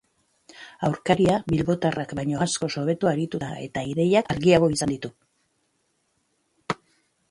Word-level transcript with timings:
Aurkaria 0.87 1.35
bilbotarrak 1.53 2.15
baino 2.21 2.41
askoz 2.47 2.71
hobeto 2.83 3.13
aritu 3.13 3.43
da 3.47 3.53
eta 3.69 3.87
ideiak 3.95 4.35
argiago 4.39 4.75
izan 4.81 4.97
ditu. 4.99 5.17